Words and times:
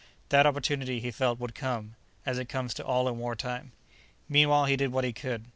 That 0.29 0.47
opportunity, 0.47 0.99
he 0.99 1.11
felt, 1.11 1.39
would 1.39 1.53
come, 1.53 1.93
as 2.25 2.39
it 2.39 2.49
comes 2.49 2.73
to 2.73 2.83
all 2.83 3.07
in 3.07 3.19
wartime. 3.19 3.71
Meanwhile 4.27 4.65
he 4.65 4.75
did 4.75 4.91
what 4.91 5.03
he 5.03 5.13
could. 5.13 5.45